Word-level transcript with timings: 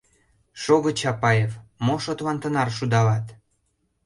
—Шого, 0.61 0.89
Чапаев, 0.99 1.51
мо 1.85 1.95
шотлан 2.03 2.37
тынар 2.41 2.69
шудалат? 2.77 3.25